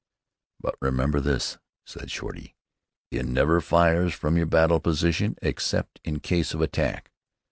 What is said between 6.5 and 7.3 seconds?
of attack.